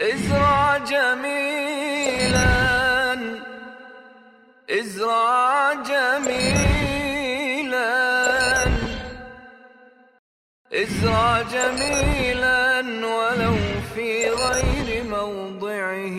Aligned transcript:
ازرع 0.00 0.78
جميلا. 0.78 2.48
ازرع 4.70 5.72
جميلا. 5.90 7.48
ازرع 10.72 11.42
جميلا 11.42 12.80
ولو 13.16 13.56
في 13.94 14.30
غير 14.30 15.04
موضعه. 15.04 16.18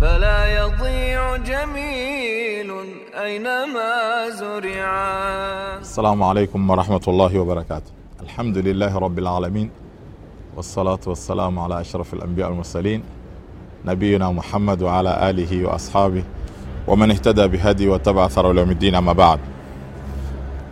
فلا 0.00 0.38
يضيع 0.58 1.36
جميل 1.36 2.70
أينما 3.14 4.28
زرعا 4.30 5.78
السلام 5.78 6.22
عليكم 6.22 6.70
ورحمة 6.70 7.00
الله 7.08 7.38
وبركاته. 7.38 8.05
الحمد 8.26 8.58
لله 8.58 8.98
رب 8.98 9.18
العالمين 9.18 9.70
والصلاة 10.56 10.98
والسلام 11.06 11.58
على 11.58 11.80
أشرف 11.80 12.14
الأنبياء 12.14 12.48
والمرسلين 12.48 13.02
نبينا 13.84 14.30
محمد 14.30 14.82
وعلى 14.82 15.30
آله 15.30 15.66
وأصحابه 15.66 16.24
ومن 16.86 17.10
اهتدى 17.10 17.46
واتبع 17.88 18.28
ثر 18.28 18.58
يوم 18.58 18.70
الدين 18.70 18.94
أما 18.94 19.12
بعد 19.12 19.38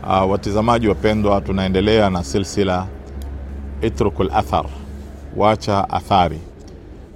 uh, 0.04 0.30
watizamaji 0.30 0.88
wapendwa 0.88 1.40
tunaendelea 1.40 2.10
na 2.10 2.24
silsila 2.24 2.86
itrukul 3.82 4.30
athar 4.34 4.64
wacha 5.36 5.90
athari 5.90 6.38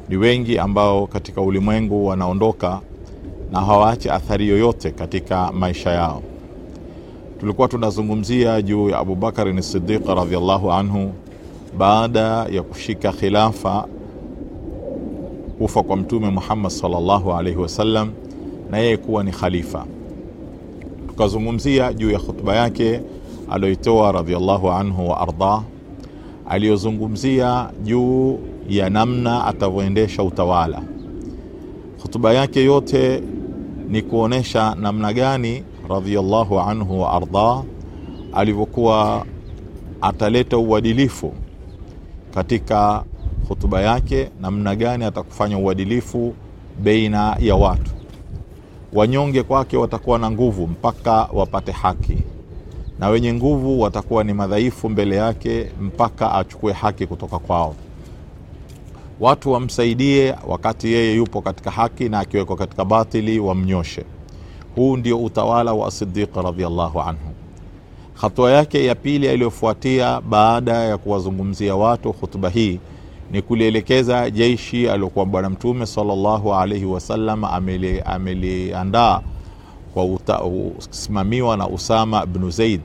ni 0.09 0.17
wengi 0.17 0.59
ambao 0.59 1.07
katika 1.07 1.41
ulimwengu 1.41 2.07
wanaondoka 2.07 2.81
na 3.53 3.61
hawaachi 3.61 4.11
athari 4.11 4.49
yoyote 4.49 4.91
katika 4.91 5.53
maisha 5.53 5.91
yao 5.91 6.23
tulikuwa 7.41 7.69
tunazungumzia 7.69 8.63
juu 8.63 8.89
ya 8.89 8.99
abubakarin 8.99 9.61
sidiq 9.63 10.07
radhiallahu 10.09 10.73
anhu 10.73 11.13
baada 11.79 12.47
ya 12.51 12.63
kushika 12.63 13.13
khilafa 13.13 13.87
kufa 15.59 15.83
kwa 15.83 15.97
mtume 15.97 16.31
muhammad 16.31 16.71
sallallahu 16.71 17.33
alaihi 17.33 17.59
wasallam 17.59 18.11
na 18.71 18.79
yeye 18.79 18.97
kuwa 18.97 19.25
ni 19.25 19.31
khalifa. 19.31 19.87
Tukazungumzia 21.09 21.93
juu 21.93 22.11
ya 22.11 22.19
khutba 22.19 22.57
yake 22.57 23.01
aliyoitoa 23.51 24.13
radhiallahu 24.13 24.71
anhu 24.71 25.09
wa 25.11 25.21
ardah 25.21 25.63
aliyozungumzia 26.49 27.71
juu 27.85 28.39
ya 28.69 28.91
namna 28.91 29.45
atavyoendesha 29.47 30.23
utawala. 30.23 30.83
Khutba 32.03 32.33
yake 32.35 32.65
yote 32.65 33.23
ni 33.89 34.03
kuonyesha 34.03 34.75
namna 34.81 35.13
gani 35.13 35.63
radhiallahu 35.89 36.61
anhu 36.61 37.01
wa 37.01 37.13
ardah 37.13 37.63
alivyokuwa 38.33 39.27
ataleta 40.01 40.59
uadilifu 40.59 41.33
katika 42.35 43.05
hutuba 43.49 43.81
yake 43.81 44.31
namna 44.41 44.77
gani 44.77 45.05
atakufanya 45.05 45.59
uadilifu 45.59 46.35
beina 46.83 47.37
ya 47.41 47.55
watu. 47.57 47.91
Wanyonge 48.93 49.43
kwake 49.43 49.77
watakuwa 49.77 50.19
na 50.19 50.31
nguvu 50.31 50.67
mpaka 50.67 51.29
wapate 51.33 51.73
haki 51.73 52.19
na 52.99 53.09
wenye 53.09 53.35
nguvu 53.35 53.81
watakuwa 53.81 54.25
ni 54.25 54.33
madhaifu 54.33 54.89
mbele 54.89 55.17
yake 55.17 55.71
mpaka 55.81 56.33
achukue 56.33 56.73
haki 56.73 57.07
kutoka 57.07 57.39
kwao. 57.39 57.75
Watu 59.21 59.53
wamsaidie 59.53 60.35
wakati 60.47 60.93
yeye 60.93 61.15
yupo 61.17 61.43
katika 61.43 61.71
haki 61.71 62.09
na 62.09 62.19
akiwekwa 62.19 62.57
katika 62.57 62.85
batili 62.85 63.39
wamnyoshe 63.41 64.05
huu 64.79 64.97
ndio 64.97 65.19
utawala 65.19 65.73
wa 65.73 65.91
sidiq 65.91 66.37
radiallahu 66.37 67.01
anhu. 67.01 67.31
Hatua 68.15 68.51
yake 68.53 68.85
ya 68.85 68.95
pili 68.95 69.29
aliyofuatia 69.29 70.21
baada 70.21 70.73
ya 70.73 70.99
kuwazungumzia 70.99 71.77
watu 71.77 72.13
hutuba 72.13 72.49
hii 72.49 72.79
ni 73.31 73.43
kulielekeza 73.43 74.31
jeshi 74.31 74.89
aliokuwa 74.89 75.27
bwana 75.27 75.51
mtume 75.51 75.87
salllahu 75.87 76.55
alaihi 76.55 76.85
wasallam 76.85 77.45
ameliandaa 78.05 79.21
kwa 79.95 80.07
kusimamiwa 80.07 81.57
na 81.57 81.69
usama 81.69 82.27
bnu 82.27 82.51
zaid 82.51 82.81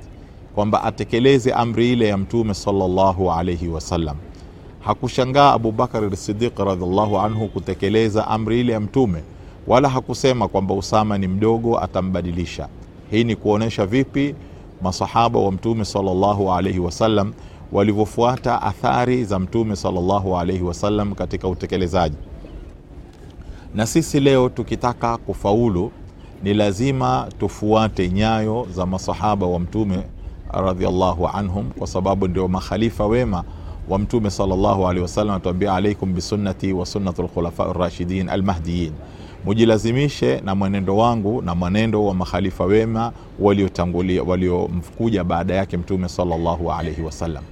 kwamba 0.55 0.83
atekeleze 0.83 1.53
amri 1.53 1.91
ile 1.91 2.07
ya 2.07 2.17
mtume 2.17 2.53
salllahu 2.53 3.31
alaihi 3.31 3.67
wasallam 3.67 4.15
hakushangaa 4.79 5.51
abubakar 5.53 6.15
sidiq 6.15 6.59
radiallahu 6.59 7.19
anhu 7.19 7.47
kutekeleza 7.47 8.27
amri 8.27 8.59
ile 8.59 8.73
ya 8.73 8.79
mtume 8.79 9.23
wala 9.67 9.89
hakusema 9.89 10.47
kwamba 10.47 10.73
usama 10.73 11.17
ni 11.17 11.27
mdogo 11.27 11.79
atambadilisha. 11.79 12.67
Hii 13.11 13.23
ni 13.23 13.35
kuonyesha 13.35 13.85
vipi 13.85 14.35
masahaba 14.81 15.39
wa 15.39 15.51
mtume 15.51 15.85
sallallahu 15.85 16.51
alaihi 16.53 16.79
wasallam 16.79 17.33
walivyofuata 17.71 18.61
athari 18.61 19.25
za 19.25 19.39
mtume 19.39 19.75
sallallahu 19.75 20.37
alaihi 20.37 20.63
wasallam 20.63 21.15
katika 21.15 21.47
utekelezaji. 21.47 22.17
Na 23.75 23.85
sisi 23.85 24.19
leo 24.19 24.49
tukitaka 24.49 25.17
kufaulu 25.17 25.91
ni 26.43 26.53
lazima 26.53 27.27
tufuate 27.39 28.09
nyayo 28.09 28.67
za 28.75 28.85
masahaba 28.85 29.47
wa 29.47 29.59
mtume 29.59 30.03
radhiallahu 30.51 31.27
anhum 31.27 31.69
kwa 31.69 31.87
sababu 31.87 32.27
ndio 32.27 32.47
makhalifa 32.47 33.05
wema 33.05 33.43
wa 33.89 33.99
mtume 33.99 34.29
sallallahu 34.29 34.83
alaihi 34.87 35.01
wasallam 35.01 35.35
atuambia 35.35 35.73
alaikum 35.73 36.13
bisunnati 36.13 36.73
wa 36.73 36.85
sunnati 36.85 37.21
lkhulafa 37.21 37.73
rashidin 37.73 38.29
almahdiyin 38.29 38.91
mujilazimishe 39.45 40.41
na 40.45 40.55
mwenendo 40.55 40.97
wangu 40.97 41.41
na 41.41 41.55
mwenendo 41.55 42.05
wa 42.05 42.13
makhalifa 42.13 42.63
wema 42.65 43.11
waliotangulia 43.39 44.23
waliomkuja 44.23 45.23
baada 45.23 45.53
yake 45.55 45.77
mtume 45.77 46.09
sallallahu 46.09 46.71
alaihi 46.71 47.01
wasallam 47.01 47.43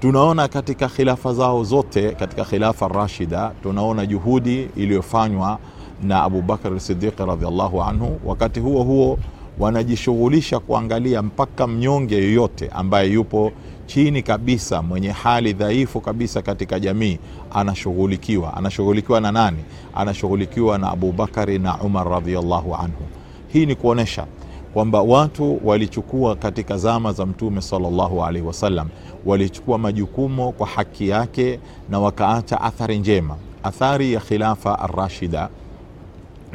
tunaona 0.00 0.48
katika 0.48 0.88
khilafa 0.88 1.34
zao 1.34 1.64
zote 1.64 2.10
katika 2.10 2.44
khilafa 2.44 2.88
rashida 2.88 3.52
tunaona 3.62 4.06
juhudi 4.06 4.68
iliyofanywa 4.76 5.58
na 6.02 6.22
abubakar 6.22 6.80
sidiqi 6.80 7.24
radiallahu 7.26 7.82
anhu. 7.82 8.20
Wakati 8.24 8.60
huo 8.60 8.82
huo 8.82 9.18
wanajishughulisha 9.60 10.58
kuangalia 10.58 11.22
mpaka 11.22 11.66
mnyonge 11.66 12.16
yoyote 12.16 12.68
ambaye 12.68 13.10
yupo 13.10 13.52
chini 13.86 14.22
kabisa 14.22 14.82
mwenye 14.82 15.10
hali 15.10 15.52
dhaifu 15.52 16.00
kabisa 16.00 16.42
katika 16.42 16.80
jamii 16.80 17.18
anashughulikiwa. 17.54 18.56
Anashughulikiwa 18.56 19.20
na 19.20 19.32
nani? 19.32 19.58
Anashughulikiwa 19.94 20.78
na 20.78 20.90
abubakari 20.90 21.58
na 21.58 21.78
umar 21.80 22.08
radhiallahu 22.08 22.74
anhu. 22.74 23.02
Hii 23.48 23.66
ni 23.66 23.74
kuonyesha 23.74 24.26
kwamba 24.72 25.02
watu 25.02 25.60
walichukua 25.64 26.36
katika 26.36 26.76
zama 26.78 27.12
za 27.12 27.26
mtume 27.26 27.60
sallallahu 27.60 28.24
alaihi 28.24 28.46
wasallam 28.46 28.88
walichukua 29.26 29.78
majukumo 29.78 30.52
kwa 30.52 30.66
haki 30.66 31.08
yake 31.08 31.60
na 31.88 32.00
wakaacha 32.00 32.60
athari 32.60 32.98
njema. 32.98 33.36
Athari 33.62 34.12
ya 34.12 34.20
khilafa 34.20 34.78
arrashida 34.78 35.48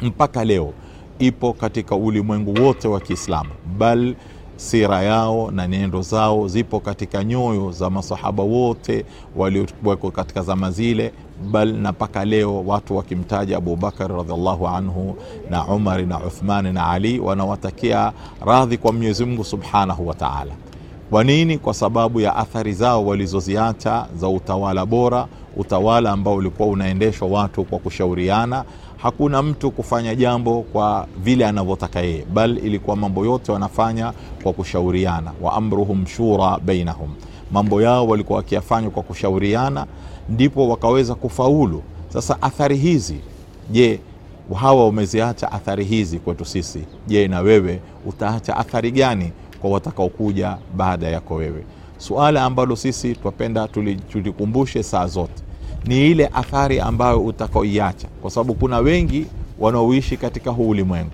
mpaka 0.02 0.44
leo 0.44 0.72
ipo 1.18 1.52
katika 1.52 1.96
ulimwengu 1.96 2.62
wote 2.64 2.88
wa 2.88 3.00
kiislamu. 3.00 3.50
Bal 3.78 4.14
sira 4.56 5.02
yao 5.02 5.50
na 5.50 5.66
nendo 5.66 6.02
zao 6.02 6.48
zipo 6.48 6.80
katika 6.80 7.24
nyoyo 7.24 7.72
za 7.72 7.90
masahaba 7.90 8.42
wote 8.42 9.04
waliokuweko 9.36 10.10
katika 10.10 10.42
zama 10.42 10.70
zile. 10.70 11.12
Bal 11.50 11.72
na 11.72 11.92
mpaka 11.92 12.24
leo 12.24 12.64
watu 12.66 12.96
wakimtaja 12.96 13.56
abubakar 13.56 14.12
radhiallahu 14.12 14.68
anhu 14.68 15.16
na 15.50 15.66
umari 15.66 16.06
na 16.06 16.20
uthmani 16.20 16.72
na 16.72 16.88
ali 16.90 17.18
wanawatakia 17.20 18.12
radhi 18.46 18.78
kwa 18.78 18.92
mwenyezi 18.92 19.24
mungu 19.24 19.44
subhanahu 19.44 20.08
wa 20.08 20.14
taala. 20.14 20.52
Kwa 21.10 21.24
nini? 21.24 21.58
Kwa 21.58 21.74
sababu 21.74 22.20
ya 22.20 22.36
athari 22.36 22.72
zao 22.72 23.06
walizoziacha 23.06 24.06
za 24.16 24.28
utawala 24.28 24.86
bora 24.86 25.26
utawala 25.56 26.10
ambao 26.12 26.34
ulikuwa 26.34 26.68
unaendeshwa 26.68 27.28
watu 27.28 27.64
kwa 27.64 27.78
kushauriana 27.78 28.64
hakuna 28.96 29.42
mtu 29.42 29.70
kufanya 29.70 30.14
jambo 30.14 30.62
kwa 30.62 31.06
vile 31.22 31.46
anavyotaka 31.46 32.00
yeye 32.00 32.24
bal 32.34 32.58
ilikuwa 32.58 32.96
mambo 32.96 33.24
yote 33.24 33.52
wanafanya 33.52 34.12
kwa 34.42 34.52
kushauriana 34.52 35.32
wa 35.42 35.52
amruhum 35.52 36.06
shura 36.06 36.58
bainahum. 36.58 37.14
Mambo 37.52 37.82
yao 37.82 38.06
walikuwa 38.08 38.36
wakiyafanywa 38.36 38.90
kwa 38.90 39.02
kushauriana 39.02 39.86
ndipo 40.28 40.68
wakaweza 40.68 41.14
kufaulu. 41.14 41.82
Sasa 42.08 42.42
athari 42.42 42.76
hizi 42.76 43.16
je 43.70 44.00
hawa 44.54 44.86
wameziacha 44.86 45.52
athari 45.52 45.84
hizi 45.84 46.18
kwetu 46.18 46.44
sisi? 46.44 46.82
Je 47.06 47.28
na 47.28 47.40
wewe 47.40 47.80
utaacha 48.06 48.56
athari 48.56 48.90
gani 48.90 49.32
kwa 49.60 49.70
watakaokuja 49.70 50.56
baada 50.76 51.08
yako 51.08 51.34
wewe? 51.34 51.64
Suala 51.98 52.44
ambalo 52.44 52.76
sisi 52.76 53.14
twapenda 53.14 53.68
tulikumbushe 54.12 54.82
saa 54.82 55.06
zote 55.06 55.42
ni 55.84 56.10
ile 56.10 56.26
athari 56.26 56.80
ambayo 56.80 57.20
utakaoiacha 57.20 58.08
kwa 58.22 58.30
sababu 58.30 58.54
kuna 58.54 58.78
wengi 58.78 59.26
wanaoishi 59.58 60.16
katika 60.16 60.50
huu 60.50 60.68
ulimwengu 60.68 61.10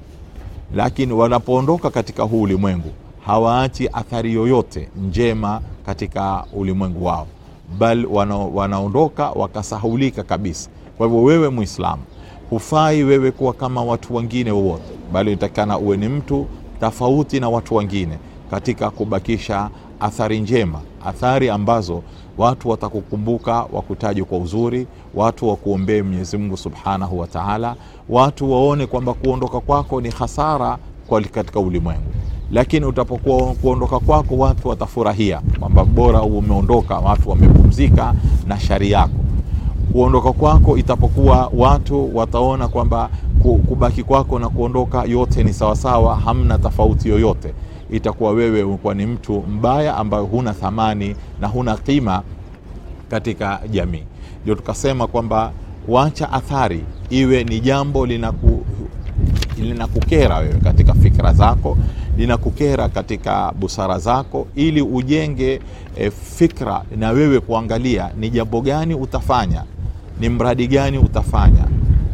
lakini 0.75 1.13
wanapoondoka 1.13 1.91
katika 1.91 2.23
huu 2.23 2.43
ulimwengu 2.43 2.91
hawaachi 3.27 3.89
athari 3.93 4.33
yoyote 4.35 4.89
njema 5.09 5.61
katika 5.87 6.45
ulimwengu 6.53 7.05
wao 7.05 7.27
bal 7.79 8.07
wana, 8.07 8.37
wanaondoka 8.37 9.31
wakasahulika 9.31 10.23
kabisa. 10.23 10.71
Kwa 10.99 11.07
hivyo 11.07 11.23
wewe 11.23 11.49
mwislamu 11.49 12.03
hufai 12.51 13.03
wewe 13.03 13.31
kuwa 13.31 13.53
kama 13.53 13.85
watu 13.85 14.15
wengine 14.15 14.51
wowote 14.51 14.83
bali 15.13 15.31
unatakikana 15.31 15.79
uwe 15.79 15.97
ni 15.97 16.09
mtu 16.09 16.47
tofauti 16.81 17.41
na 17.41 17.49
watu 17.49 17.75
wengine 17.75 18.19
katika 18.51 18.91
kubakisha 18.91 19.71
athari 20.03 20.41
njema, 20.41 20.81
athari 21.07 21.49
ambazo 21.51 22.03
watu 22.39 22.69
watakukumbuka, 22.69 23.67
wakutaje 23.73 24.25
kwa 24.25 24.39
uzuri, 24.39 24.87
watu 25.15 25.49
wakuombee 25.49 26.03
Mwenyezi 26.03 26.37
Mungu 26.39 26.57
subhanahu 26.57 27.19
wa 27.19 27.27
taala, 27.27 27.77
watu 28.09 28.53
waone 28.53 28.87
kwamba 28.87 29.15
kuondoka 29.15 29.61
kwako 29.61 30.01
ni 30.01 30.11
hasara 30.11 30.79
kwa 31.07 31.21
katika 31.21 31.61
ulimwengu 31.61 32.11
lakini 32.53 32.87
utapokuwa 32.87 33.55
kuondoka 33.55 33.99
kwako 34.01 34.37
watu 34.37 34.69
watafurahia 34.69 35.41
kwamba 35.61 35.85
bora 35.85 36.23
umeondoka, 36.23 36.99
watu 36.99 37.31
wamepumzika 37.31 38.15
na 38.47 38.61
shari 38.61 38.91
yako. 38.91 39.13
Kuondoka 39.93 40.33
kwako 40.33 40.79
itapokuwa 40.79 41.51
watu 41.57 42.17
wataona 42.17 42.69
kwamba 42.69 43.11
kubaki 43.69 44.03
kwako 44.03 44.39
na 44.39 44.49
kuondoka 44.49 45.05
yote 45.05 45.45
ni 45.45 45.53
sawasawa, 45.53 46.17
hamna 46.17 46.59
tofauti 46.59 47.09
yoyote, 47.09 47.55
itakuwa 47.93 48.31
wewe 48.33 48.63
ukuwa 48.63 48.95
ni 48.95 49.07
mtu 49.07 49.41
mbaya 49.49 49.97
ambayo 49.97 50.25
huna 50.25 50.53
thamani 50.55 51.17
na 51.41 51.49
huna 51.49 51.77
kima 51.77 52.23
katika 53.11 53.61
jamii. 53.71 54.03
Ndio 54.43 54.55
tukasema 54.55 55.07
kwamba 55.07 55.53
kuacha 55.87 56.33
athari 56.33 56.85
iwe 57.11 57.45
ni 57.45 57.61
jambo 57.61 58.07
linaku 58.07 58.65
linakukera 59.59 60.39
wewe 60.39 60.55
katika 60.55 60.95
fikra 60.95 61.33
zako, 61.33 61.79
linakukera 62.17 62.89
katika 62.89 63.53
busara 63.61 63.99
zako, 63.99 64.47
ili 64.55 64.83
ujenge 64.83 65.61
e, 65.97 66.11
fikra 66.11 66.83
na 66.97 67.11
wewe 67.11 67.41
kuangalia 67.41 68.11
ni 68.19 68.31
jambo 68.31 68.61
gani 68.61 68.95
utafanya, 68.95 69.65
ni 70.21 70.29
mradi 70.29 70.67
gani 70.67 70.99
utafanya, 70.99 71.65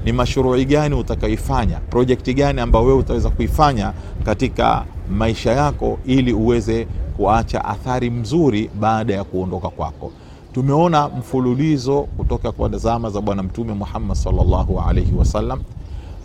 ni 0.04 0.12
mashuruhi 0.12 0.64
gani 0.64 0.94
utakaifanya, 0.94 1.76
projekti 1.76 2.34
gani 2.34 2.60
ambayo 2.60 2.84
wewe 2.84 2.98
utaweza 2.98 3.30
kuifanya 3.30 3.92
katika 4.25 4.84
maisha 5.10 5.52
yako, 5.52 5.99
ili 6.06 6.32
uweze 6.32 6.87
kuacha 7.16 7.64
athari 7.64 8.10
mzuri 8.10 8.70
baada 8.81 9.14
ya 9.14 9.25
kuondoka 9.25 9.69
kwako. 9.69 10.12
Tumeona 10.52 11.08
mfululizo 11.08 12.02
kutoka 12.02 12.52
kwa 12.52 12.69
zama 12.69 13.10
za 13.10 13.20
Bwana 13.20 13.43
Mtume 13.43 13.72
Muhammad 13.75 14.16
sallallahu 14.16 14.81
alaihi 14.81 15.14
wasallam 15.19 15.60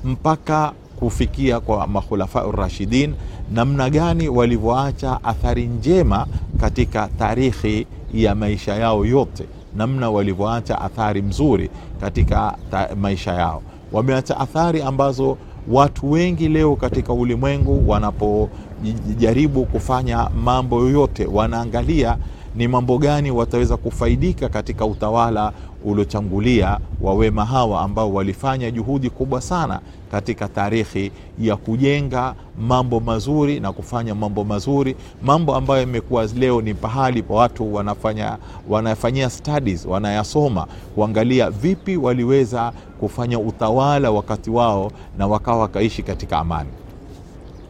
mpaka 0.04 0.72
kufikia 1.00 1.60
kwa 1.60 1.88
makhulafau 1.88 2.52
rashidin, 2.52 3.14
namna 3.52 3.90
gani 3.90 4.30
walivyoacha 4.30 5.24
athari 5.24 5.66
njema 5.68 6.28
katika 6.60 7.08
tarikhi 7.20 7.88
ya 8.14 8.36
maisha 8.36 8.76
yao 8.76 9.06
yote, 9.06 9.46
namna 9.76 10.10
walivyoacha 10.10 10.82
athari 10.82 11.22
mzuri 11.22 11.70
katika 12.02 12.56
maisha 13.02 13.34
yao. 13.34 13.62
Wameacha 13.92 14.40
athari 14.40 14.82
ambazo 14.82 15.38
watu 15.68 16.12
wengi 16.12 16.50
leo 16.50 16.76
katika 16.76 17.14
ulimwengu 17.14 17.90
wanapojaribu 17.90 19.66
kufanya 19.66 20.30
mambo 20.44 20.80
yoyote, 20.82 21.26
wanaangalia 21.26 22.18
ni 22.56 22.68
mambo 22.68 22.98
gani 22.98 23.32
wataweza 23.32 23.78
kufaidika 23.78 24.50
katika 24.50 24.86
utawala 24.86 25.54
uliochangulia 25.86 26.80
wa 27.02 27.14
wema 27.14 27.46
hawa 27.46 27.82
ambao 27.82 28.14
walifanya 28.14 28.72
juhudi 28.72 29.10
kubwa 29.10 29.42
sana 29.42 29.80
katika 30.12 30.48
tarikhi 30.48 31.12
ya 31.40 31.56
kujenga 31.56 32.36
mambo 32.60 33.00
mazuri 33.00 33.60
na 33.60 33.72
kufanya 33.74 34.16
mambo 34.16 34.44
mazuri, 34.44 34.96
mambo 35.24 35.56
ambayo 35.56 35.80
yamekuwa 35.82 36.26
leo 36.26 36.62
ni 36.62 36.74
pahali 36.74 37.24
pa 37.24 37.34
watu 37.34 37.74
wanafanya 37.74 38.38
wanafanyia 38.70 39.30
studies, 39.30 39.86
wanayasoma 39.86 40.68
kuangalia 40.96 41.50
vipi 41.50 41.98
waliweza 41.98 42.74
kufanya 43.00 43.40
utawala 43.40 44.12
wakati 44.12 44.50
wao 44.50 44.92
na 45.18 45.28
wakawa 45.28 45.58
wakaishi 45.60 46.04
katika 46.04 46.38
amani. 46.40 46.70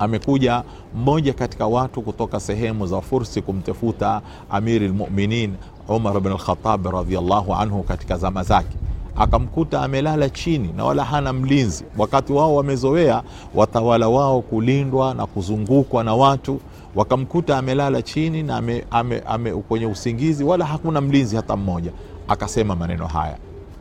Amekuja 0.03 0.63
mmoja 0.95 1.33
katika 1.33 1.67
watu 1.67 2.01
kutoka 2.01 2.39
sehemu 2.39 2.87
za 2.87 3.01
Fursi 3.01 3.41
kumtafuta 3.41 4.21
Amiri 4.49 4.87
lmuminin 4.87 5.53
Umar 5.87 6.19
bin 6.19 6.31
Alkhatab 6.31 6.85
radhiallahu 6.87 7.53
anhu 7.53 7.83
katika 7.83 8.17
zama 8.17 8.43
zake, 8.43 8.77
akamkuta 9.15 9.81
amelala 9.81 10.29
chini 10.29 10.73
na 10.77 10.85
wala 10.85 11.03
hana 11.05 11.33
mlinzi. 11.33 11.85
Wakati 11.97 12.33
wao 12.33 12.55
wamezoea 12.55 13.23
watawala 13.55 14.07
wao 14.09 14.41
kulindwa 14.41 15.13
na 15.13 15.25
kuzungukwa 15.25 16.03
na 16.03 16.15
watu, 16.15 16.59
wakamkuta 16.95 17.57
amelala 17.57 18.01
chini 18.01 18.43
na 18.43 18.57
ame, 18.57 18.85
ame, 18.91 19.21
ame 19.25 19.51
kwenye 19.53 19.85
usingizi, 19.85 20.43
wala 20.43 20.65
hakuna 20.65 21.01
mlinzi 21.01 21.35
hata 21.35 21.55
mmoja. 21.55 21.91
Akasema 22.27 22.75
maneno 22.75 23.07
haya, 23.07 23.37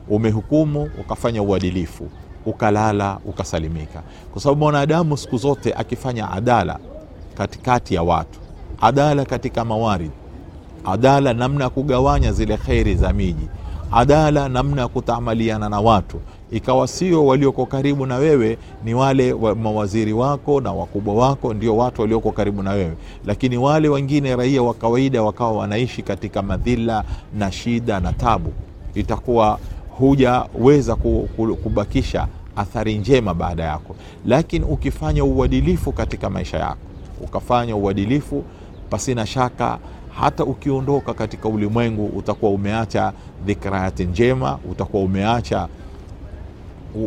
umehukumu 0.09 0.91
ukafanya 1.01 1.43
uadilifu 1.43 2.09
ukalala 2.47 3.19
ukasalimika, 3.25 4.03
kwa 4.33 4.43
sababu 4.43 4.59
mwanadamu 4.61 5.17
siku 5.17 5.37
zote 5.37 5.75
akifanya 5.75 6.31
adala 6.31 6.79
katikati 7.35 7.95
ya 7.95 8.03
watu, 8.03 8.39
adala 8.81 9.25
katika 9.25 9.65
mawarid, 9.65 10.11
adala 10.85 11.33
namna 11.35 11.65
ya 11.65 11.71
kugawanya 11.71 12.33
zile 12.33 12.57
kheri 12.57 12.95
za 12.95 13.13
miji, 13.13 13.49
adala 13.93 14.49
namna 14.49 14.83
ya 14.83 14.89
kutamaliana 14.89 15.69
na 15.69 15.81
watu, 15.81 16.21
ikawa 16.51 16.89
sio 16.89 17.27
walioko 17.27 17.67
karibu 17.67 18.07
na 18.07 18.17
wewe 18.17 18.59
ni 18.85 18.95
wale 18.95 19.33
wa 19.33 19.55
mawaziri 19.55 20.13
wako 20.13 20.61
na 20.61 20.73
wakubwa 20.73 21.15
wako, 21.15 21.55
ndio 21.55 21.77
watu 21.77 22.01
walioko 22.01 22.33
karibu 22.33 22.63
na 22.63 22.71
wewe, 22.71 22.93
lakini 23.27 23.57
wale 23.57 23.89
wengine 23.89 24.37
raia 24.37 24.63
wa 24.63 24.75
kawaida 24.75 25.23
wakawa 25.23 25.53
wanaishi 25.53 26.03
katika 26.03 26.43
madhila 26.43 27.05
na 27.39 27.53
shida 27.53 28.01
na 28.01 28.13
tabu, 28.13 28.53
itakuwa 28.95 29.59
hujaweza 30.09 30.97
kubakisha 31.63 32.29
athari 32.57 32.99
njema 32.99 33.35
baada 33.35 33.65
yako. 33.65 33.97
Lakini 34.27 34.65
ukifanya 34.65 35.25
uadilifu 35.25 35.93
katika 35.93 36.31
maisha 36.31 36.59
yako, 36.59 36.77
ukafanya 37.21 37.77
uadilifu, 37.77 38.45
pasina 38.91 39.27
shaka 39.27 39.79
hata 40.21 40.45
ukiondoka 40.45 41.15
katika 41.15 41.49
ulimwengu 41.49 42.07
utakuwa 42.07 42.51
umeacha 42.53 43.13
dhikrayati 43.47 44.05
njema, 44.05 44.59
utakuwa 44.71 45.03
umeacha 45.03 45.69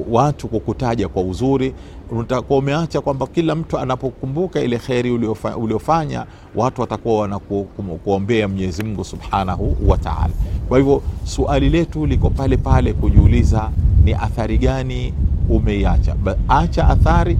watu 0.09 0.47
kukutaja 0.47 1.07
kwa 1.07 1.21
uzuri, 1.23 1.73
utakuwa 2.11 2.59
umeacha 2.59 3.01
kwamba 3.01 3.27
kila 3.27 3.55
mtu 3.55 3.77
anapokumbuka 3.79 4.61
ile 4.61 4.77
kheri 4.77 5.11
uliofanya 5.57 6.25
watu 6.55 6.81
watakuwa 6.81 7.19
wanakuombea 7.21 8.47
Mwenyezi 8.47 8.83
Mungu 8.83 9.03
subhanahu 9.03 9.77
wa 9.87 9.97
taala. 9.97 10.33
Kwa 10.69 10.77
hivyo 10.77 11.01
suali 11.23 11.69
letu 11.69 12.05
liko 12.05 12.29
pale 12.29 12.57
pale 12.57 12.93
kujiuliza 12.93 13.69
ni 14.03 14.13
athari 14.13 14.57
gani 14.57 15.13
umeiacha. 15.49 16.15
Acha 16.47 16.87
athari 16.87 17.37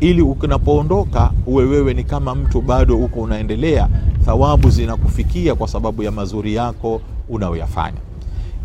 ili 0.00 0.22
unapoondoka 0.22 1.30
uwe 1.46 1.64
wewe 1.64 1.94
ni 1.94 2.04
kama 2.04 2.34
mtu 2.34 2.60
bado 2.60 2.96
uko 2.98 3.20
unaendelea, 3.20 3.88
thawabu 4.24 4.70
zinakufikia 4.70 5.54
kwa 5.54 5.68
sababu 5.68 6.02
ya 6.02 6.10
mazuri 6.10 6.54
yako 6.54 7.00
unayoyafanya 7.28 7.98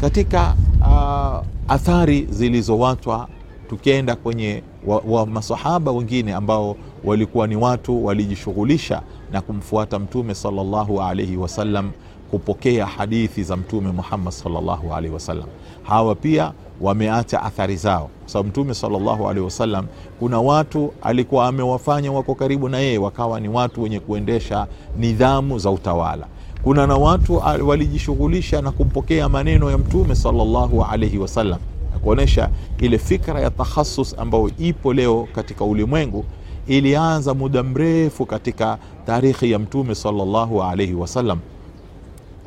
katika 0.03 0.55
uh, 0.81 1.45
athari 1.73 2.27
zilizowatwa 2.29 3.27
tukienda 3.69 4.15
kwenye 4.15 4.63
wa, 4.85 5.01
wa 5.07 5.25
masahaba 5.25 5.91
wengine 5.91 6.33
ambao 6.33 6.75
walikuwa 7.03 7.47
ni 7.47 7.55
watu 7.55 8.05
walijishughulisha 8.05 9.01
na 9.31 9.41
kumfuata 9.41 9.99
Mtume 9.99 10.35
sallallahu 10.35 11.01
alaihi 11.01 11.37
wasallam, 11.37 11.91
kupokea 12.31 12.85
hadithi 12.85 13.43
za 13.43 13.57
Mtume 13.57 13.91
Muhammad 13.91 14.33
sallallahu 14.33 14.93
alaihi 14.93 15.13
wasallam. 15.13 15.47
Hawa 15.83 16.15
pia 16.15 16.51
wameacha 16.81 17.43
athari 17.43 17.75
zao, 17.75 18.09
kwa 18.21 18.29
sababu 18.29 18.49
Mtume 18.49 18.73
sallallahu 18.73 19.23
alaihi 19.29 19.45
wasallam 19.45 19.85
kuna 20.19 20.41
watu 20.41 20.93
alikuwa 21.01 21.47
amewafanya 21.47 22.11
wako 22.11 22.35
karibu 22.35 22.69
na 22.69 22.79
yeye 22.79 22.97
wakawa 22.97 23.39
ni 23.39 23.49
watu 23.49 23.83
wenye 23.83 23.99
kuendesha 23.99 24.67
nidhamu 24.97 25.59
za 25.59 25.71
utawala 25.71 26.27
kuna 26.63 26.87
na 26.87 26.95
watu 26.95 27.35
walijishughulisha 27.67 28.61
na 28.61 28.71
kumpokea 28.71 29.29
maneno 29.29 29.71
ya 29.71 29.77
Mtume 29.77 30.15
sallallahu 30.15 30.83
alaihi 30.83 31.17
wasallam 31.17 31.59
na 31.93 31.99
kuonyesha 31.99 32.49
ile 32.79 32.97
fikra 32.97 33.41
ya 33.41 33.51
takhasus 33.51 34.15
ambayo 34.19 34.51
ipo 34.59 34.93
leo 34.93 35.27
katika 35.35 35.65
ulimwengu. 35.65 36.25
Ilianza 36.67 37.33
muda 37.33 37.63
mrefu 37.63 38.25
katika 38.25 38.77
tarikhi 39.05 39.51
ya 39.51 39.59
Mtume 39.59 39.95
sallallahu 39.95 40.63
alaihi 40.63 40.93
wasallam, 40.93 41.39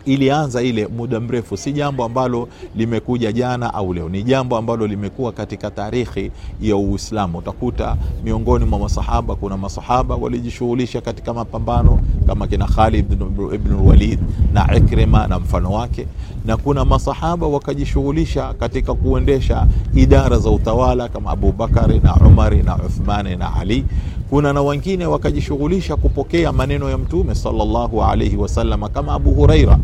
ilianza 0.06 0.62
ile 0.62 0.86
muda 0.86 1.20
mrefu, 1.20 1.56
si 1.56 1.72
jambo 1.72 2.04
ambalo 2.04 2.48
limekuja 2.76 3.32
jana 3.32 3.74
au 3.74 3.94
leo, 3.94 4.08
ni 4.08 4.22
jambo 4.22 4.56
ambalo 4.56 4.86
limekuwa 4.86 5.32
katika 5.32 5.70
tarikhi 5.70 6.30
ya 6.60 6.76
Uislamu. 6.76 7.38
Utakuta 7.38 7.96
miongoni 8.24 8.64
mwa 8.64 8.78
masahaba 8.78 9.34
kuna 9.34 9.56
masahaba 9.56 10.14
walijishughulisha 10.16 11.00
katika 11.00 11.34
mapambano 11.34 11.98
kama 12.26 12.46
kina 12.46 12.66
Khalid 12.66 13.12
ibn 13.54 13.72
Walid 13.86 14.18
na 14.52 14.76
Ikrima 14.76 15.26
na 15.26 15.38
mfano 15.38 15.70
wake, 15.72 16.06
na 16.44 16.56
kuna 16.56 16.84
masahaba 16.84 17.46
wakajishughulisha 17.46 18.54
katika 18.54 18.94
kuendesha 18.94 19.66
idara 19.94 20.38
za 20.38 20.50
utawala 20.50 21.08
kama 21.08 21.30
Abu 21.30 21.52
Bakari 21.52 22.00
na 22.00 22.14
Umari 22.16 22.62
na 22.62 22.76
Uthmani 22.76 23.36
na 23.36 23.54
Ali. 23.56 23.84
Kuna 24.30 24.52
na 24.52 24.62
wengine 24.62 25.06
wakajishughulisha 25.06 25.96
kupokea 25.96 26.52
maneno 26.52 26.90
ya 26.90 26.98
Mtume 26.98 27.34
sallallahu 27.34 28.02
alaihi 28.04 28.36
wasallam 28.36 28.88
kama 28.88 29.12
Abu 29.12 29.30
Huraira 29.30 29.78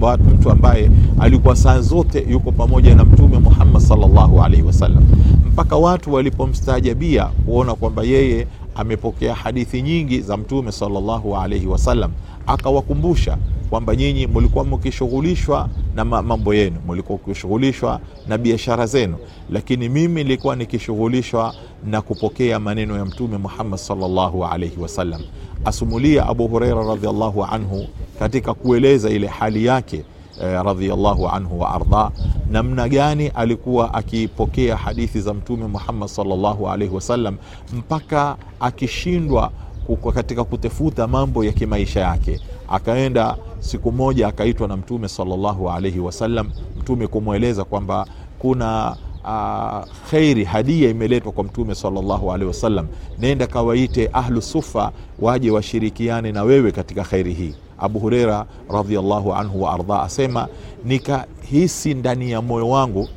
mtu 0.00 0.50
ambaye 0.50 0.90
alikuwa 1.20 1.56
saa 1.56 1.80
zote 1.80 2.26
yuko 2.30 2.52
pamoja 2.52 2.94
na 2.94 3.04
mtume 3.04 3.38
Muhammad 3.38 3.82
sallallahu 3.82 4.42
alaihi 4.42 4.62
wasallam, 4.62 5.04
mpaka 5.52 5.76
watu 5.76 6.12
walipomstaajabia 6.12 7.24
kuona 7.24 7.74
kwamba 7.74 8.02
yeye 8.02 8.46
amepokea 8.74 9.34
hadithi 9.34 9.82
nyingi 9.82 10.20
za 10.20 10.36
mtume 10.36 10.72
sallallahu 10.72 11.36
alaihi 11.36 11.66
wasallam, 11.66 12.10
akawakumbusha 12.46 13.38
kwamba 13.70 13.96
nyinyi 13.96 14.26
mlikuwa 14.26 14.64
mkishughulishwa 14.64 15.68
na 15.94 16.04
mambo 16.04 16.54
yenu, 16.54 16.76
mlikuwa 16.88 17.18
mkishughulishwa 17.18 18.00
na 18.28 18.38
biashara 18.38 18.86
zenu, 18.86 19.16
lakini 19.50 19.88
mimi 19.88 20.24
nilikuwa 20.24 20.56
nikishughulishwa 20.56 21.54
na 21.86 22.02
kupokea 22.02 22.60
maneno 22.60 22.96
ya 22.96 23.04
mtume 23.04 23.38
Muhammad 23.38 23.78
sallallahu 23.78 24.44
alaihi 24.44 24.80
wasallam. 24.80 25.20
Asumulia 25.66 26.26
Abu 26.26 26.48
Huraira 26.48 26.84
radhiallahu 26.84 27.44
anhu 27.44 27.86
katika 28.18 28.54
kueleza 28.54 29.10
ile 29.10 29.26
hali 29.26 29.64
yake 29.64 30.04
eh, 30.42 30.62
radhiallahu 30.64 31.28
anhu 31.28 31.60
wa 31.60 31.74
arda, 31.74 32.10
namna 32.50 32.88
gani 32.88 33.28
alikuwa 33.28 33.94
akipokea 33.94 34.76
hadithi 34.76 35.20
za 35.20 35.34
mtume 35.34 35.66
Muhammad 35.66 36.08
sallallahu 36.08 36.68
alaihi 36.68 36.94
wasallam 36.94 37.36
mpaka 37.72 38.36
akishindwa 38.60 39.50
katika 40.14 40.44
kutafuta 40.44 41.06
mambo 41.06 41.44
ya 41.44 41.52
kimaisha 41.52 42.00
yake. 42.00 42.40
Akaenda 42.68 43.36
siku 43.58 43.92
moja 43.92 44.28
akaitwa 44.28 44.68
na 44.68 44.76
mtume 44.76 45.08
sallallahu 45.08 45.70
alaihi 45.70 45.98
wasallam, 45.98 46.50
mtume 46.80 47.06
kumweleza 47.06 47.64
kwamba 47.64 48.06
kuna 48.38 48.96
uh, 49.26 49.84
khairi 50.10 50.44
hadia 50.44 50.90
imeletwa 50.90 51.32
kwa 51.32 51.44
mtume 51.44 51.74
sallallahu 51.74 52.32
alaihi 52.32 52.48
wasallam, 52.48 52.86
nenda 53.18 53.46
kawaite 53.46 54.10
ahlu 54.12 54.42
sufa 54.42 54.92
waje 55.18 55.50
washirikiane 55.50 56.32
na 56.32 56.42
wewe 56.42 56.72
katika 56.72 57.02
khairi 57.04 57.32
hii. 57.34 57.54
Abu 57.78 57.98
Hureira 57.98 58.46
radhiallahu 58.70 59.34
anhu 59.34 59.62
wa 59.62 59.72
ardha 59.72 60.02
asema 60.02 60.48
nikahisi 60.84 61.94
ndani 61.94 62.30
ya 62.30 62.42
moyo 62.42 62.68
wangu 62.68 63.08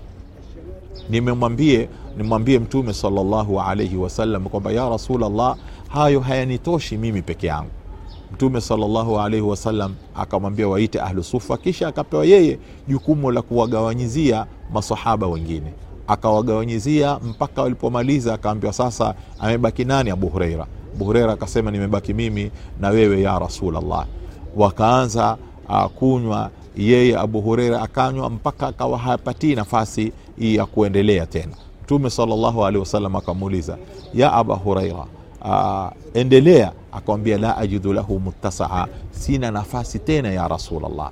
nimemwambie 1.10 1.90
nimwambie 2.18 2.60
mtume 2.60 2.94
sallallahu 2.94 3.62
alaihi 3.62 3.96
wasallam 3.98 4.44
kwamba 4.50 4.72
ya 4.72 4.90
Rasulallah, 4.90 5.58
hayo 5.88 6.20
hayanitoshi 6.20 6.98
mimi 6.98 7.22
peke 7.22 7.48
yangu. 7.48 7.70
Mtume 8.34 8.62
sallallahu 8.62 9.20
alaihi 9.20 9.46
wasallam 9.46 9.96
akamwambia 10.16 10.68
waite 10.68 11.02
ahlu 11.02 11.24
sufa, 11.24 11.58
kisha 11.58 11.88
akapewa 11.88 12.26
yeye 12.26 12.60
jukumu 12.88 13.32
la 13.32 13.42
kuwagawanyizia 13.42 14.46
masahaba 14.74 15.28
wengine, 15.28 15.74
akawagawanyizia 16.10 17.20
mpaka 17.24 17.62
walipomaliza, 17.62 18.34
akaambiwa 18.34 18.74
sasa 18.74 19.16
amebaki 19.40 19.86
nani? 19.86 20.10
Abu 20.10 20.28
Hureira. 20.28 20.68
Abu 20.96 21.06
Hureira 21.06 21.34
akasema 21.34 21.72
nimebaki 21.72 22.14
mimi 22.14 22.52
na 22.80 22.90
wewe 22.90 23.22
ya 23.22 23.40
Rasulullah. 23.40 24.06
Wakaanza 24.56 25.38
uh, 25.70 25.86
kunywa 25.86 26.50
yeye 26.78 27.18
Abu 27.18 27.42
Hureira 27.42 27.82
akanywa 27.82 28.30
mpaka 28.30 28.68
akawa 28.68 28.98
hapatii 28.98 29.56
nafasi 29.56 30.12
ya 30.38 30.66
kuendelea 30.66 31.26
tena. 31.26 31.54
Mtume 31.84 32.10
sallallahu 32.10 32.62
alaihi 32.66 32.80
wasallam 32.80 33.16
akamuuliza 33.16 33.78
ya 34.14 34.34
Aba 34.34 34.56
Hureira, 34.56 35.06
uh, 35.46 35.90
endelea. 36.14 36.72
Akamwambia 36.92 37.38
la 37.38 37.58
ajidu 37.58 37.94
lahu 37.94 38.20
muttasaa, 38.20 38.88
sina 39.12 39.52
nafasi 39.52 40.00
tena 40.00 40.32
ya 40.32 40.48
Rasulullah. 40.48 41.12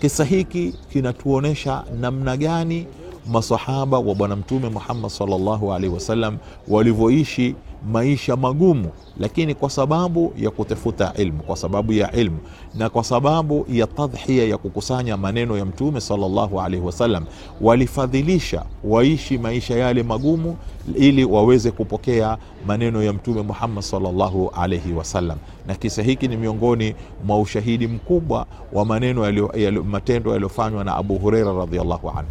Kisa 0.00 0.24
hiki 0.24 0.74
kinatuonyesha 0.92 1.84
namna 2.00 2.36
gani 2.36 2.86
masahaba 3.32 3.98
wa 3.98 4.14
Bwana 4.14 4.36
Mtume 4.36 4.68
Muhammad 4.68 5.10
sallallahu 5.10 5.72
alaihi 5.72 5.94
wasallam 5.94 6.36
walivyoishi 6.68 7.54
maisha 7.92 8.36
magumu, 8.36 8.90
lakini 9.18 9.54
kwa 9.54 9.70
sababu 9.70 10.32
ya 10.38 10.50
kutafuta 10.50 11.12
ilmu, 11.16 11.42
kwa 11.42 11.56
sababu 11.56 11.92
ya 11.92 12.12
ilmu 12.12 12.38
na 12.74 12.88
kwa 12.90 13.04
sababu 13.04 13.66
ya 13.68 13.86
tadhhiya 13.86 14.44
ya 14.44 14.58
kukusanya 14.58 15.16
maneno 15.16 15.58
ya 15.58 15.64
Mtume 15.64 16.00
sallallahu 16.00 16.60
alaihi 16.60 16.86
wasallam, 16.86 17.24
walifadhilisha 17.60 18.64
waishi 18.84 19.38
maisha 19.38 19.76
yale 19.76 20.02
magumu 20.02 20.56
ili 20.94 21.24
waweze 21.24 21.70
kupokea 21.70 22.38
maneno 22.66 23.02
ya 23.02 23.12
Mtume 23.12 23.42
Muhammad 23.42 23.84
sallallahu 23.84 24.48
alaihi 24.56 24.92
wasallam. 24.92 25.38
Na 25.66 25.74
kisa 25.74 26.02
hiki 26.02 26.28
ni 26.28 26.36
miongoni 26.36 26.94
mwa 27.26 27.40
ushahidi 27.40 27.86
mkubwa 27.86 28.46
wa 28.72 28.84
maneno 28.84 29.24
yalio, 29.24 29.52
yalio, 29.56 29.82
matendo 29.82 30.30
yaliyofanywa 30.32 30.84
na 30.84 30.96
Abu 30.96 31.14
Hureira 31.18 31.52
radhiallahu 31.52 32.08
anhu. 32.10 32.28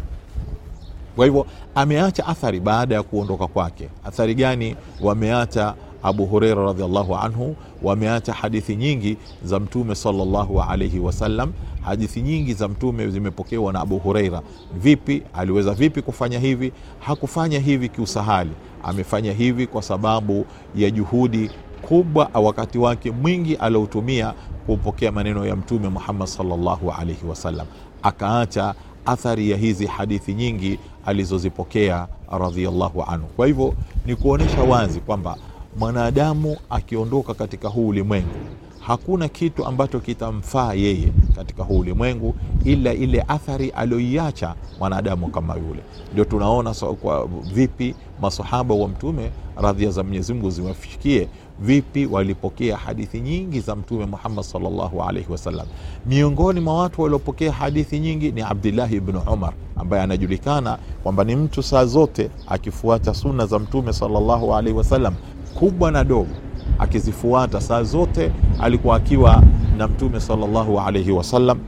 Kwa 1.16 1.24
hivyo 1.26 1.46
ameacha 1.74 2.26
athari 2.26 2.60
baada 2.60 2.94
ya 2.94 3.02
kuondoka 3.02 3.46
kwake. 3.46 3.88
Athari 4.04 4.34
gani 4.34 4.76
wameacha 5.00 5.74
Abu 6.02 6.26
Hureira 6.26 6.64
radhiallahu 6.64 7.16
anhu? 7.16 7.56
Wameacha 7.82 8.32
hadithi 8.32 8.76
nyingi 8.76 9.16
za 9.44 9.60
Mtume 9.60 9.94
sallallahu 9.94 10.62
alaihi 10.62 10.98
wasallam. 10.98 11.52
Hadithi 11.82 12.22
nyingi 12.22 12.54
za 12.54 12.68
Mtume 12.68 13.08
zimepokewa 13.10 13.72
na 13.72 13.80
Abu 13.80 13.98
Hureira. 13.98 14.42
Vipi 14.74 15.22
aliweza 15.34 15.74
vipi 15.74 16.02
kufanya 16.02 16.38
hivi? 16.38 16.72
Hakufanya 17.00 17.58
hivi 17.60 17.88
kiusahali, 17.88 18.50
amefanya 18.82 19.32
hivi 19.32 19.66
kwa 19.66 19.82
sababu 19.82 20.46
ya 20.76 20.90
juhudi 20.90 21.50
kubwa, 21.82 22.30
wakati 22.34 22.78
wake 22.78 23.10
mwingi 23.10 23.54
aliotumia 23.54 24.34
kupokea 24.66 25.12
maneno 25.12 25.46
ya 25.46 25.56
Mtume 25.56 25.88
Muhammad 25.88 26.28
sallallahu 26.28 26.90
alaihi 26.90 27.26
wasallam, 27.26 27.66
akaacha 28.02 28.74
athari 29.06 29.50
ya 29.50 29.56
hizi 29.56 29.86
hadithi 29.86 30.34
nyingi 30.34 30.78
alizozipokea 31.06 32.06
radhiallahu 32.30 33.02
anhu. 33.02 33.26
Kwa 33.26 33.46
hivyo 33.46 33.74
ni 34.06 34.16
kuonyesha 34.16 34.62
wazi 34.62 35.00
kwamba 35.00 35.36
mwanadamu 35.78 36.56
akiondoka 36.70 37.34
katika 37.34 37.68
huu 37.68 37.88
ulimwengu 37.88 38.34
hakuna 38.86 39.28
kitu 39.28 39.66
ambacho 39.66 40.00
kitamfaa 40.00 40.74
yeye 40.74 41.12
katika 41.36 41.62
huu 41.62 41.78
ulimwengu 41.78 42.34
ila 42.64 42.92
ile 42.92 43.24
athari 43.28 43.70
aliyoiacha 43.70 44.54
mwanadamu 44.78 45.28
kama 45.28 45.54
yule. 45.54 45.80
Ndio 46.12 46.24
tunaona 46.24 46.74
so, 46.74 46.94
kwa 46.94 47.28
vipi 47.54 47.94
masahaba 48.20 48.74
wa 48.74 48.88
Mtume 48.88 49.30
radhia 49.56 49.90
za 49.90 50.02
Mwenyezi 50.02 50.34
Mungu 50.34 50.50
ziwafikie 50.50 51.28
vipi 51.60 52.06
walipokea 52.06 52.76
hadithi 52.76 53.20
nyingi 53.20 53.60
za 53.60 53.76
Mtume 53.76 54.06
Muhammad 54.06 54.44
sallallahu 54.44 55.02
alaihi 55.02 55.32
wasallam. 55.32 55.66
Miongoni 56.06 56.60
mwa 56.60 56.78
watu 56.78 57.02
waliopokea 57.02 57.52
hadithi 57.52 57.98
nyingi 57.98 58.32
ni 58.32 58.42
Abdillahi 58.42 58.96
ibnu 58.96 59.20
Umar 59.32 59.52
ambaye 59.76 60.02
anajulikana 60.02 60.78
kwamba 61.02 61.24
ni 61.24 61.36
mtu 61.36 61.62
saa 61.62 61.84
zote 61.84 62.30
akifuata 62.48 63.14
sunna 63.14 63.46
za 63.46 63.58
Mtume 63.58 63.92
sallallahu 63.92 64.54
alaihi 64.54 64.78
wasallam, 64.78 65.14
kubwa 65.58 65.90
na 65.90 66.04
dogo 66.04 66.30
akizifuata 66.78 67.60
saa 67.60 67.82
zote, 67.82 68.32
alikuwa 68.60 68.96
akiwa 68.96 69.42
na 69.76 69.88
Mtume 69.88 70.20
sallallahu 70.20 70.80
alaihi 70.80 71.10
wasallam 71.12 71.58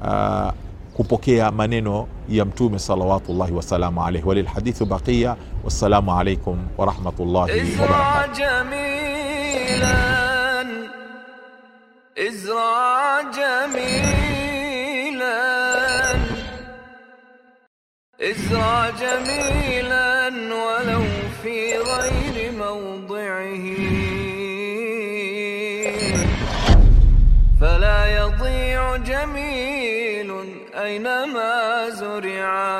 uh, 0.00 0.06
ah, 0.08 0.52
kupokea 0.94 1.50
maneno 1.50 2.06
ya 2.28 2.44
Mtume 2.44 2.78
salawatullahi 2.78 3.52
wasalamu 3.52 4.04
alaihi. 4.04 4.28
Walilhadithu 4.28 4.86
baqiya. 4.86 5.36
Wassalamu 5.64 6.12
alaikum 6.18 6.58
warahmatullahi 6.78 7.52
wabarakatuh. 7.80 9.09
جميلا 9.50 10.66
ازرع 12.18 13.20
جميلا. 13.20 14.10
ازرع 18.20 18.90
جميلا 18.90 20.28
ولو 20.64 21.04
في 21.42 21.58
غير 21.78 22.36
موضعه. 22.52 23.66
فلا 27.60 28.00
يضيع 28.18 28.96
جميل 28.96 30.30
أينما 30.74 31.54
زرعا 31.90 32.79